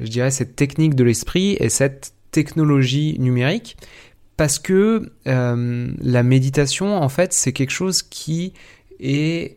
je 0.00 0.08
dirais, 0.08 0.30
cette 0.30 0.56
technique 0.56 0.94
de 0.94 1.04
l'esprit 1.04 1.56
et 1.60 1.68
cette 1.68 2.12
technologie 2.30 3.16
numérique. 3.18 3.76
Parce 4.36 4.58
que 4.58 5.10
euh, 5.26 5.90
la 6.00 6.22
méditation, 6.22 6.96
en 6.96 7.08
fait, 7.08 7.32
c'est 7.32 7.52
quelque 7.52 7.72
chose 7.72 8.02
qui 8.02 8.52
est 9.00 9.56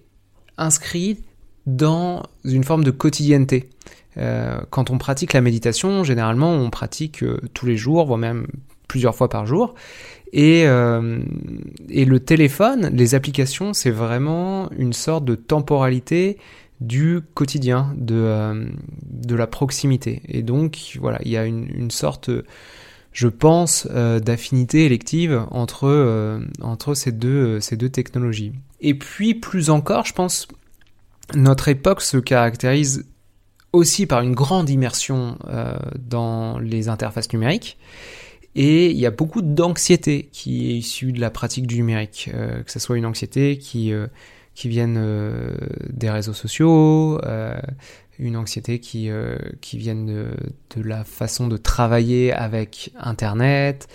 inscrit 0.61 1.17
dans 1.65 2.23
une 2.43 2.63
forme 2.63 2.83
de 2.83 2.91
quotidienneté. 2.91 3.69
Euh, 4.17 4.59
quand 4.69 4.89
on 4.89 4.97
pratique 4.97 5.33
la 5.33 5.41
méditation, 5.41 6.03
généralement 6.03 6.51
on 6.51 6.69
pratique 6.69 7.23
euh, 7.23 7.39
tous 7.53 7.65
les 7.65 7.77
jours, 7.77 8.05
voire 8.05 8.17
même 8.17 8.47
plusieurs 8.87 9.15
fois 9.15 9.29
par 9.29 9.45
jour. 9.45 9.73
Et, 10.33 10.63
euh, 10.65 11.21
et 11.89 12.05
le 12.05 12.19
téléphone, 12.19 12.89
les 12.93 13.15
applications, 13.15 13.73
c'est 13.73 13.91
vraiment 13.91 14.69
une 14.71 14.93
sorte 14.93 15.25
de 15.25 15.35
temporalité 15.35 16.37
du 16.79 17.19
quotidien, 17.35 17.93
de, 17.95 19.35
la 19.35 19.47
proximité. 19.47 20.21
Et 20.27 20.41
donc, 20.41 20.97
voilà, 20.99 21.19
il 21.23 21.31
y 21.31 21.37
a 21.37 21.45
une, 21.45 21.91
sorte, 21.91 22.31
je 23.13 23.27
pense, 23.27 23.85
d'affinité 23.85 24.85
élective 24.85 25.45
entre, 25.51 26.39
ces 26.95 27.11
deux 27.11 27.89
technologies. 27.91 28.53
Et 28.81 28.95
puis, 28.95 29.35
plus 29.35 29.69
encore, 29.69 30.05
je 30.05 30.13
pense, 30.13 30.47
notre 31.35 31.69
époque 31.69 32.01
se 32.01 32.17
caractérise 32.17 33.05
aussi 33.73 34.05
par 34.05 34.21
une 34.21 34.33
grande 34.33 34.69
immersion 34.69 35.37
euh, 35.47 35.77
dans 35.97 36.59
les 36.59 36.89
interfaces 36.89 37.31
numériques. 37.31 37.77
Et 38.55 38.91
il 38.91 38.97
y 38.97 39.05
a 39.05 39.11
beaucoup 39.11 39.41
d'anxiété 39.41 40.27
qui 40.33 40.71
est 40.71 40.77
issue 40.77 41.13
de 41.13 41.21
la 41.21 41.29
pratique 41.29 41.67
du 41.67 41.77
numérique, 41.77 42.29
euh, 42.33 42.63
que 42.63 42.71
ce 42.71 42.79
soit 42.79 42.97
une 42.97 43.05
anxiété 43.05 43.57
qui, 43.57 43.93
euh, 43.93 44.07
qui 44.55 44.67
vienne 44.67 44.99
des 45.89 46.09
réseaux 46.09 46.33
sociaux, 46.33 47.21
une 48.19 48.35
anxiété 48.35 48.79
qui, 48.79 49.09
qui 49.61 49.77
vienne 49.77 50.05
de, 50.05 50.27
de, 50.75 50.83
la 50.83 51.05
façon 51.05 51.47
de 51.47 51.55
travailler 51.55 52.33
avec 52.33 52.91
Internet. 52.99 53.87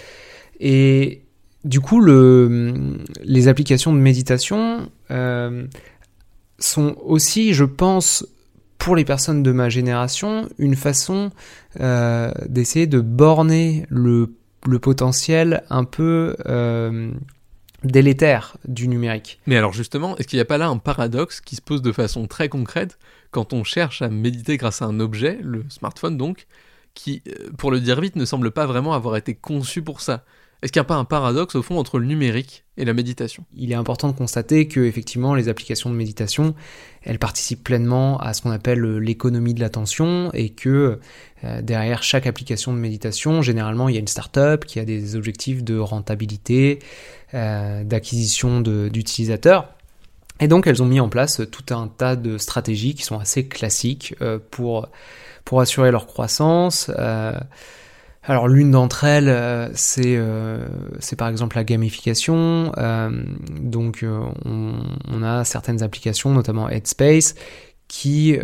Et 0.58 1.25
du 1.66 1.80
coup, 1.80 2.00
le, 2.00 2.96
les 3.22 3.48
applications 3.48 3.92
de 3.92 3.98
méditation 3.98 4.90
sont 6.58 6.96
aussi, 7.04 7.52
je 7.52 7.64
pense, 7.64 8.24
pour 8.78 8.96
les 8.96 9.04
personnes 9.04 9.42
de 9.42 9.52
ma 9.52 9.68
génération, 9.68 10.48
une 10.58 10.76
façon 10.76 11.30
euh, 11.80 12.30
d'essayer 12.48 12.86
de 12.86 13.00
borner 13.00 13.86
le, 13.88 14.30
potentiel 14.80 15.62
un 15.70 15.84
peu 15.84 16.36
euh, 16.46 17.10
délétère 17.84 18.56
du 18.66 18.88
numérique. 18.88 19.40
Mais 19.46 19.56
alors 19.56 19.72
justement, 19.72 20.16
est-ce 20.16 20.28
qu'il 20.28 20.36
n'y 20.36 20.42
a 20.42 20.46
pas 20.46 20.58
là 20.58 20.68
un 20.68 20.78
paradoxe 20.78 21.40
qui 21.40 21.56
se 21.56 21.62
pose 21.62 21.82
de 21.82 21.92
façon 21.92 22.26
très 22.26 22.48
concrète 22.48 22.98
quand 23.30 23.52
on 23.52 23.64
cherche 23.64 24.02
à 24.02 24.08
méditer 24.08 24.56
grâce 24.56 24.82
à 24.82 24.86
un 24.86 25.00
objet, 25.00 25.38
le 25.42 25.64
smartphone 25.68 26.16
donc, 26.16 26.46
qui, 26.94 27.22
euh, 27.28 27.50
pour 27.58 27.70
le 27.70 27.80
dire 27.80 28.00
vite, 28.00 28.16
ne 28.16 28.24
semble 28.24 28.50
pas 28.50 28.66
vraiment 28.66 28.94
avoir 28.94 29.16
été 29.16 29.34
conçu 29.34 29.82
pour 29.82 30.00
ça? 30.00 30.24
Est-ce 30.62 30.72
qu'il 30.72 30.80
n'y 30.80 30.86
a 30.86 30.88
pas 30.88 30.96
un 30.96 31.04
paradoxe 31.04 31.54
au 31.54 31.62
fond 31.62 31.78
entre 31.78 31.98
le 31.98 32.06
numérique 32.06 32.64
et 32.78 32.86
la 32.86 32.94
méditation? 32.94 33.44
Il 33.54 33.72
est 33.72 33.74
important 33.74 34.08
de 34.08 34.14
constater 34.16 34.68
que 34.68 34.80
effectivement 34.80 35.34
les 35.34 35.50
applications 35.50 35.90
de 35.90 35.94
méditation, 35.94 36.54
elles 37.02 37.18
participent 37.18 37.62
pleinement 37.62 38.18
à 38.18 38.32
ce 38.32 38.40
qu'on 38.40 38.50
appelle 38.50 38.80
l'économie 38.98 39.52
de 39.52 39.60
l'attention 39.60 40.30
et 40.32 40.48
que 40.48 40.98
euh, 41.44 41.62
derrière 41.62 42.02
chaque 42.02 42.26
application 42.26 42.72
de 42.72 42.78
méditation, 42.78 43.42
généralement 43.42 43.90
il 43.90 43.94
y 43.94 43.98
a 43.98 44.00
une 44.00 44.08
start-up 44.08 44.64
qui 44.64 44.80
a 44.80 44.86
des 44.86 45.14
objectifs 45.14 45.62
de 45.62 45.76
rentabilité, 45.76 46.78
euh, 47.34 47.84
d'acquisition 47.84 48.62
d'utilisateurs. 48.62 49.68
Et 50.40 50.48
donc 50.48 50.66
elles 50.66 50.82
ont 50.82 50.86
mis 50.86 51.00
en 51.00 51.10
place 51.10 51.42
tout 51.52 51.74
un 51.74 51.88
tas 51.88 52.16
de 52.16 52.38
stratégies 52.38 52.94
qui 52.94 53.02
sont 53.02 53.18
assez 53.18 53.46
classiques 53.46 54.14
euh, 54.22 54.38
pour, 54.50 54.88
pour 55.44 55.60
assurer 55.60 55.90
leur 55.90 56.06
croissance. 56.06 56.90
Alors 58.28 58.48
l'une 58.48 58.72
d'entre 58.72 59.04
elles, 59.04 59.28
euh, 59.28 59.68
c'est 59.74 60.16
euh, 60.16 60.66
c'est 60.98 61.14
par 61.14 61.28
exemple 61.28 61.56
la 61.56 61.62
gamification. 61.62 62.72
Euh, 62.76 63.10
donc 63.60 64.04
on, 64.44 65.22
a 65.22 65.44
certaines 65.44 65.82
applications, 65.82 66.30
notamment 66.30 66.68
Headspace, 66.68 67.36
qui 67.88 68.36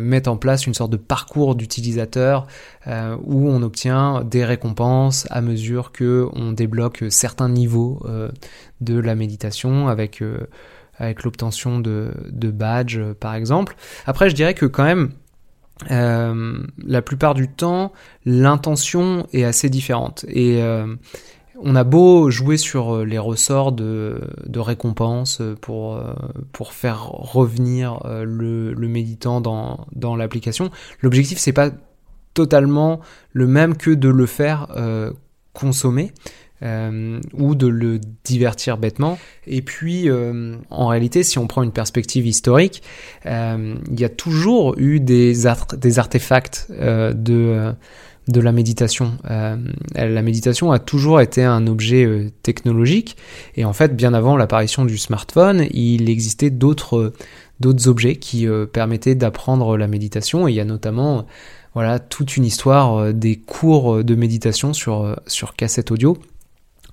mettent 0.00 0.28
en 0.28 0.36
place 0.36 0.66
une 0.66 0.74
sorte 0.74 0.92
de 0.92 0.98
parcours 0.98 1.54
d'utilisateur 1.54 2.46
où 2.86 3.48
on 3.48 3.62
obtient 3.62 4.22
des 4.22 4.44
récompenses 4.44 5.26
à 5.30 5.40
mesure 5.40 5.92
que 5.92 6.28
on 6.34 6.52
débloque 6.52 7.04
certains 7.08 7.48
niveaux 7.48 8.02
de 8.82 8.98
la 8.98 9.14
méditation 9.14 9.88
avec 9.88 10.22
l'obtention 11.24 11.80
de 11.80 12.50
badges 12.50 13.00
par 13.18 13.34
exemple. 13.34 13.76
Après 14.04 14.28
je 14.28 14.34
dirais 14.34 14.52
que 14.52 14.66
quand 14.66 14.84
même 14.84 15.12
euh, 15.90 16.62
la 16.84 17.02
plupart 17.02 17.34
du 17.34 17.48
temps, 17.48 17.92
l'intention 18.24 19.26
est 19.32 19.44
assez 19.44 19.68
différente. 19.68 20.24
Et 20.28 20.62
euh, 20.62 20.94
on 21.60 21.74
a 21.76 21.84
beau 21.84 22.30
jouer 22.30 22.56
sur 22.56 22.94
euh, 22.94 23.04
les 23.04 23.18
ressorts 23.18 23.72
de, 23.72 24.20
de 24.46 24.60
récompense 24.60 25.42
pour, 25.60 26.02
faire 26.70 27.08
revenir 27.08 28.00
le, 28.04 28.74
méditant 28.88 29.40
dans, 29.40 29.86
dans 29.92 30.16
l'application, 30.16 30.70
l'objectif 31.00 31.38
c'est 31.38 31.52
pas 31.52 31.70
totalement 32.34 33.00
le 33.32 33.46
même 33.46 33.76
que 33.76 33.90
de 33.90 34.08
le 34.08 34.26
faire 34.26 34.68
consommer. 35.52 36.12
Euh, 36.62 37.18
ou 37.32 37.56
de 37.56 37.66
le 37.66 37.98
divertir 38.22 38.78
bêtement. 38.78 39.18
Et 39.48 39.62
puis, 39.62 40.08
euh, 40.08 40.54
en 40.70 40.86
réalité, 40.86 41.24
si 41.24 41.38
on 41.38 41.48
prend 41.48 41.64
une 41.64 41.72
perspective 41.72 42.24
historique, 42.24 42.84
euh, 43.26 43.74
il 43.90 43.98
y 43.98 44.04
a 44.04 44.08
toujours 44.08 44.78
eu 44.78 45.00
des, 45.00 45.34
des 45.76 45.98
artefacts 45.98 46.68
de 46.70 47.72
de 48.28 48.40
la 48.40 48.52
méditation. 48.52 49.18
la 49.24 50.22
méditation 50.22 50.70
a 50.70 50.78
toujours 50.78 51.20
été 51.20 51.42
un 51.42 51.66
objet 51.66 52.32
technologique 52.44 53.16
et 53.56 53.64
en 53.64 53.72
fait, 53.72 53.96
bien 53.96 54.14
avant 54.14 54.36
l'apparition 54.36 54.84
du 54.84 54.96
smartphone, 54.96 55.66
il 55.72 56.08
existait 56.08 56.50
d'autres 56.50 57.12
d'autres 57.58 57.88
objets 57.88 58.14
qui 58.14 58.46
permettaient 58.72 59.16
d'apprendre 59.16 59.76
la 59.76 59.88
méditation. 59.88 60.46
Il 60.46 60.54
y 60.54 60.60
a 60.60 60.64
notamment 60.64 61.26
voilà 61.74 61.98
toute 61.98 62.36
une 62.36 62.44
histoire 62.44 63.12
des 63.12 63.34
cours 63.34 64.04
de 64.04 64.14
méditation 64.14 64.72
sur 64.72 65.20
sur 65.26 65.56
cassette 65.56 65.90
audio 65.90 66.16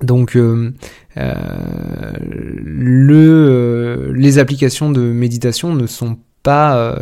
donc 0.02 0.36
euh, 0.36 0.72
euh, 1.18 2.14
le, 2.22 3.16
euh, 3.16 4.14
les 4.14 4.40
applications 4.40 4.90
de 4.90 5.02
méditation 5.02 5.74
ne 5.74 5.88
sont 5.88 6.18
pas, 6.44 6.96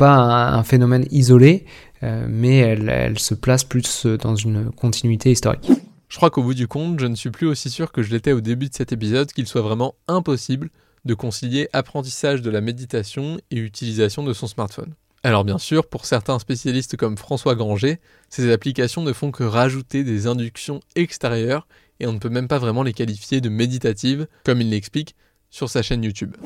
un, 0.00 0.62
phénomène 0.62 1.04
isolé, 1.10 1.66
mais 2.02 2.58
elles, 2.58 2.88
elles, 2.88 3.18
se 3.18 3.34
placent 3.34 3.64
plus 3.64 4.06
dans 4.06 4.36
une 4.36 4.70
continuité 4.70 5.30
historique. 5.30 5.70
Je 6.08 6.16
crois 6.16 6.30
qu'au 6.30 6.42
bout 6.42 6.54
du 6.54 6.68
compte, 6.68 7.00
je 7.00 7.06
ne 7.06 7.16
suis 7.16 7.30
plus 7.30 7.46
aussi 7.46 7.70
sûr 7.70 7.90
que 7.90 8.02
je 8.02 8.12
l'étais 8.12 8.32
au 8.32 8.40
début 8.40 8.68
de 8.68 8.74
cet 8.74 8.92
épisode 8.92 9.32
qu'il 9.32 9.46
soit 9.46 9.62
vraiment 9.62 9.94
impossible 10.06 10.70
de 11.04 11.14
concilier 11.14 11.68
apprentissage 11.72 12.40
de 12.40 12.50
la 12.50 12.60
méditation 12.60 13.38
et 13.50 13.56
utilisation 13.56 14.22
de 14.22 14.32
son 14.32 14.46
smartphone. 14.46 14.94
Alors 15.24 15.42
bien 15.42 15.56
sûr, 15.56 15.86
pour 15.86 16.04
certains 16.04 16.38
spécialistes 16.38 16.98
comme 16.98 17.16
François 17.16 17.54
Granger, 17.54 17.98
ces 18.28 18.52
applications 18.52 19.00
ne 19.02 19.14
font 19.14 19.30
que 19.30 19.42
rajouter 19.42 20.04
des 20.04 20.26
inductions 20.26 20.80
extérieures 20.96 21.66
et 21.98 22.06
on 22.06 22.12
ne 22.12 22.18
peut 22.18 22.28
même 22.28 22.46
pas 22.46 22.58
vraiment 22.58 22.82
les 22.82 22.92
qualifier 22.92 23.40
de 23.40 23.48
méditatives, 23.48 24.26
comme 24.44 24.60
il 24.60 24.68
l'explique 24.68 25.16
sur 25.48 25.70
sa 25.70 25.80
chaîne 25.80 26.04
YouTube. 26.04 26.36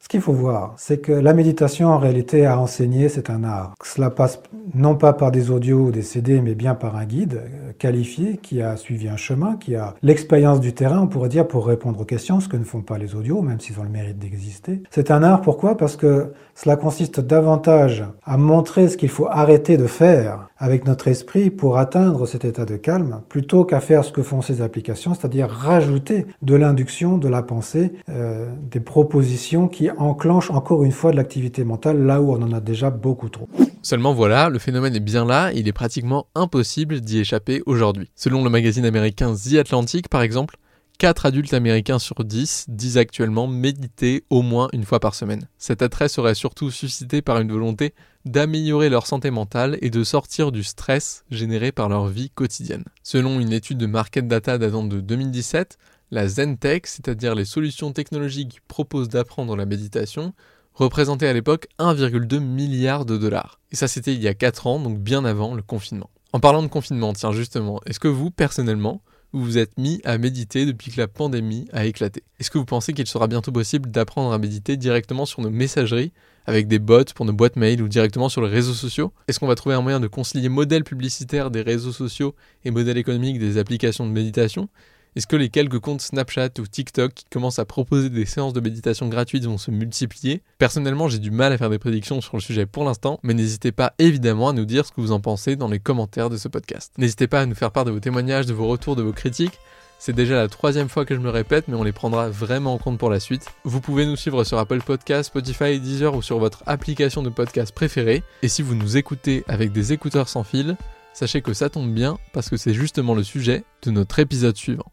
Ce 0.00 0.08
qu'il 0.08 0.20
faut 0.20 0.32
voir, 0.32 0.74
c'est 0.76 0.98
que 0.98 1.10
la 1.12 1.34
méditation, 1.34 1.88
en 1.88 1.98
réalité, 1.98 2.46
à 2.46 2.58
enseigner, 2.58 3.08
c'est 3.08 3.30
un 3.30 3.42
art. 3.42 3.74
Cela 3.82 4.10
passe 4.10 4.40
non 4.74 4.94
pas 4.94 5.12
par 5.12 5.32
des 5.32 5.50
audios 5.50 5.86
ou 5.86 5.90
des 5.90 6.02
CD, 6.02 6.40
mais 6.40 6.54
bien 6.54 6.76
par 6.76 6.96
un 6.96 7.04
guide 7.04 7.42
euh, 7.42 7.72
qualifié 7.78 8.38
qui 8.40 8.62
a 8.62 8.76
suivi 8.76 9.08
un 9.08 9.16
chemin, 9.16 9.56
qui 9.56 9.74
a 9.74 9.94
l'expérience 10.02 10.60
du 10.60 10.72
terrain, 10.72 11.00
on 11.00 11.08
pourrait 11.08 11.28
dire, 11.28 11.48
pour 11.48 11.66
répondre 11.66 12.00
aux 12.00 12.04
questions, 12.04 12.38
ce 12.38 12.48
que 12.48 12.56
ne 12.56 12.64
font 12.64 12.80
pas 12.80 12.96
les 12.96 13.16
audios, 13.16 13.42
même 13.42 13.58
s'ils 13.58 13.80
ont 13.80 13.82
le 13.82 13.88
mérite 13.88 14.18
d'exister. 14.18 14.82
C'est 14.90 15.10
un 15.10 15.22
art, 15.22 15.40
pourquoi? 15.40 15.76
Parce 15.76 15.96
que 15.96 16.32
cela 16.54 16.76
consiste 16.76 17.20
davantage 17.20 18.04
à 18.24 18.36
montrer 18.36 18.88
ce 18.88 18.96
qu'il 18.96 19.08
faut 19.08 19.26
arrêter 19.28 19.76
de 19.76 19.86
faire 19.86 20.48
avec 20.58 20.86
notre 20.86 21.08
esprit 21.08 21.50
pour 21.50 21.78
atteindre 21.78 22.26
cet 22.26 22.44
état 22.44 22.64
de 22.64 22.76
calme, 22.76 23.20
plutôt 23.28 23.64
qu'à 23.64 23.80
faire 23.80 24.04
ce 24.04 24.10
que 24.10 24.22
font 24.22 24.42
ces 24.42 24.60
applications, 24.60 25.14
c'est-à-dire 25.14 25.48
rajouter 25.48 26.26
de 26.42 26.54
l'induction, 26.56 27.16
de 27.16 27.28
la 27.28 27.42
pensée, 27.42 27.92
euh, 28.08 28.48
des 28.70 28.80
propositions 28.80 29.68
qui 29.68 29.88
enclenchent 29.98 30.50
encore 30.50 30.84
une 30.84 30.92
fois 30.92 31.10
de 31.10 31.16
l'activité 31.16 31.64
mentale 31.64 32.02
là 32.04 32.20
où 32.20 32.32
on 32.32 32.42
en 32.42 32.52
a 32.52 32.60
déjà 32.60 32.90
beaucoup 32.90 33.28
trop. 33.28 33.48
Seulement 33.82 34.14
voilà, 34.14 34.48
le 34.48 34.58
phénomène 34.58 34.94
est 34.94 35.00
bien 35.00 35.24
là, 35.24 35.52
il 35.52 35.68
est 35.68 35.72
pratiquement 35.72 36.26
impossible 36.34 37.00
d'y 37.00 37.18
échapper 37.18 37.62
aujourd'hui. 37.66 38.10
Selon 38.14 38.42
le 38.44 38.50
magazine 38.50 38.84
américain 38.84 39.34
The 39.34 39.54
Atlantic 39.54 40.08
par 40.08 40.22
exemple, 40.22 40.56
4 40.98 41.26
adultes 41.26 41.54
américains 41.54 42.00
sur 42.00 42.24
10 42.24 42.66
disent 42.68 42.98
actuellement 42.98 43.46
méditer 43.46 44.24
au 44.30 44.42
moins 44.42 44.68
une 44.72 44.84
fois 44.84 44.98
par 44.98 45.14
semaine. 45.14 45.46
Cet 45.56 45.80
attrait 45.80 46.08
serait 46.08 46.34
surtout 46.34 46.72
suscité 46.72 47.22
par 47.22 47.38
une 47.38 47.52
volonté 47.52 47.94
d'améliorer 48.24 48.88
leur 48.88 49.06
santé 49.06 49.30
mentale 49.30 49.78
et 49.80 49.90
de 49.90 50.02
sortir 50.02 50.50
du 50.50 50.64
stress 50.64 51.24
généré 51.30 51.70
par 51.70 51.88
leur 51.88 52.08
vie 52.08 52.30
quotidienne. 52.30 52.82
Selon 53.04 53.38
une 53.38 53.52
étude 53.52 53.78
de 53.78 53.86
Market 53.86 54.26
Data 54.26 54.58
datant 54.58 54.84
de 54.84 55.00
2017, 55.00 55.78
la 56.10 56.28
Zentech, 56.28 56.86
c'est-à-dire 56.86 57.34
les 57.34 57.44
solutions 57.44 57.92
technologiques 57.92 58.48
qui 58.48 58.60
proposent 58.66 59.08
d'apprendre 59.08 59.56
la 59.56 59.66
méditation, 59.66 60.32
représentait 60.74 61.28
à 61.28 61.32
l'époque 61.32 61.68
1,2 61.78 62.38
milliard 62.38 63.04
de 63.04 63.16
dollars. 63.16 63.60
Et 63.72 63.76
ça 63.76 63.88
c'était 63.88 64.14
il 64.14 64.22
y 64.22 64.28
a 64.28 64.34
4 64.34 64.66
ans, 64.66 64.80
donc 64.80 64.98
bien 64.98 65.24
avant 65.24 65.54
le 65.54 65.62
confinement. 65.62 66.10
En 66.32 66.40
parlant 66.40 66.62
de 66.62 66.68
confinement, 66.68 67.12
tiens 67.12 67.32
justement, 67.32 67.80
est-ce 67.86 68.00
que 68.00 68.08
vous, 68.08 68.30
personnellement, 68.30 69.02
vous 69.32 69.42
vous 69.42 69.58
êtes 69.58 69.76
mis 69.78 70.00
à 70.04 70.16
méditer 70.18 70.66
depuis 70.66 70.90
que 70.90 71.00
la 71.00 71.08
pandémie 71.08 71.68
a 71.72 71.84
éclaté? 71.84 72.22
Est-ce 72.38 72.50
que 72.50 72.58
vous 72.58 72.64
pensez 72.64 72.92
qu'il 72.92 73.06
sera 73.06 73.26
bientôt 73.26 73.52
possible 73.52 73.90
d'apprendre 73.90 74.32
à 74.32 74.38
méditer 74.38 74.76
directement 74.76 75.26
sur 75.26 75.42
nos 75.42 75.50
messageries, 75.50 76.12
avec 76.46 76.66
des 76.66 76.78
bots 76.78 77.04
pour 77.14 77.26
nos 77.26 77.32
boîtes 77.32 77.56
mail 77.56 77.82
ou 77.82 77.88
directement 77.88 78.28
sur 78.28 78.40
les 78.40 78.48
réseaux 78.48 78.72
sociaux? 78.72 79.12
Est-ce 79.26 79.38
qu'on 79.38 79.46
va 79.46 79.54
trouver 79.54 79.74
un 79.74 79.82
moyen 79.82 80.00
de 80.00 80.06
concilier 80.06 80.48
modèle 80.48 80.84
publicitaire 80.84 81.50
des 81.50 81.62
réseaux 81.62 81.92
sociaux 81.92 82.34
et 82.64 82.70
modèle 82.70 82.96
économique 82.96 83.38
des 83.38 83.58
applications 83.58 84.06
de 84.06 84.12
méditation? 84.12 84.68
Est-ce 85.16 85.26
que 85.26 85.36
les 85.36 85.48
quelques 85.48 85.78
comptes 85.78 86.00
Snapchat 86.00 86.50
ou 86.58 86.66
TikTok 86.66 87.12
qui 87.14 87.24
commencent 87.30 87.58
à 87.58 87.64
proposer 87.64 88.10
des 88.10 88.26
séances 88.26 88.52
de 88.52 88.60
méditation 88.60 89.08
gratuites 89.08 89.44
vont 89.44 89.58
se 89.58 89.70
multiplier? 89.70 90.42
Personnellement, 90.58 91.08
j'ai 91.08 91.18
du 91.18 91.30
mal 91.30 91.52
à 91.52 91.58
faire 91.58 91.70
des 91.70 91.78
prédictions 91.78 92.20
sur 92.20 92.36
le 92.36 92.42
sujet 92.42 92.66
pour 92.66 92.84
l'instant, 92.84 93.18
mais 93.22 93.34
n'hésitez 93.34 93.72
pas 93.72 93.94
évidemment 93.98 94.50
à 94.50 94.52
nous 94.52 94.64
dire 94.64 94.86
ce 94.86 94.92
que 94.92 95.00
vous 95.00 95.12
en 95.12 95.20
pensez 95.20 95.56
dans 95.56 95.68
les 95.68 95.80
commentaires 95.80 96.30
de 96.30 96.36
ce 96.36 96.48
podcast. 96.48 96.92
N'hésitez 96.98 97.26
pas 97.26 97.40
à 97.40 97.46
nous 97.46 97.54
faire 97.54 97.72
part 97.72 97.84
de 97.84 97.90
vos 97.90 98.00
témoignages, 98.00 98.46
de 98.46 98.54
vos 98.54 98.68
retours, 98.68 98.96
de 98.96 99.02
vos 99.02 99.12
critiques. 99.12 99.58
C'est 99.98 100.12
déjà 100.12 100.36
la 100.36 100.46
troisième 100.46 100.88
fois 100.88 101.04
que 101.04 101.16
je 101.16 101.20
me 101.20 101.30
répète, 101.30 101.66
mais 101.66 101.74
on 101.74 101.82
les 101.82 101.92
prendra 101.92 102.28
vraiment 102.28 102.74
en 102.74 102.78
compte 102.78 102.98
pour 102.98 103.10
la 103.10 103.18
suite. 103.18 103.46
Vous 103.64 103.80
pouvez 103.80 104.06
nous 104.06 104.14
suivre 104.14 104.44
sur 104.44 104.58
Apple 104.58 104.80
Podcasts, 104.80 105.30
Spotify, 105.30 105.80
Deezer 105.80 106.14
ou 106.14 106.22
sur 106.22 106.38
votre 106.38 106.62
application 106.66 107.22
de 107.22 107.30
podcast 107.30 107.74
préférée. 107.74 108.22
Et 108.42 108.48
si 108.48 108.62
vous 108.62 108.76
nous 108.76 108.96
écoutez 108.96 109.42
avec 109.48 109.72
des 109.72 109.92
écouteurs 109.92 110.28
sans 110.28 110.44
fil, 110.44 110.76
sachez 111.14 111.42
que 111.42 111.52
ça 111.52 111.68
tombe 111.68 111.92
bien 111.92 112.18
parce 112.32 112.48
que 112.48 112.56
c'est 112.56 112.74
justement 112.74 113.14
le 113.14 113.24
sujet 113.24 113.64
de 113.82 113.90
notre 113.90 114.20
épisode 114.20 114.56
suivant. 114.56 114.92